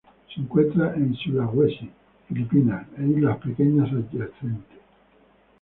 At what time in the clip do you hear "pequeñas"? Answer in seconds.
3.37-3.91